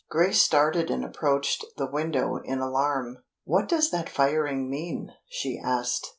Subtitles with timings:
[0.09, 3.19] Grace started and approached the window in alarm.
[3.43, 6.09] "What does that firing mean?" she asked.